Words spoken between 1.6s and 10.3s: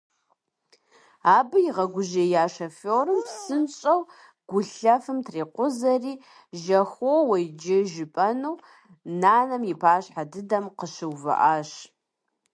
игъэгужьея шофёрым псынщӀэу гулъэфым трикъузэри, «жьэхоуэ иджы!» жыпӀэну нанэм и пащхьэ